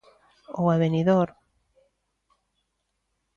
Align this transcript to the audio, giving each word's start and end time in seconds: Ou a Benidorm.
Ou 0.59 0.65
a 0.73 0.77
Benidorm. 0.81 1.35